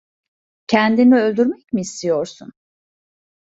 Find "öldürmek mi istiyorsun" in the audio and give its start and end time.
1.15-2.51